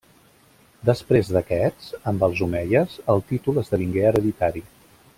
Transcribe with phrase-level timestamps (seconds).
[0.89, 4.69] Després d'aquests, amb els omeies, el títol esdevingué hereditari.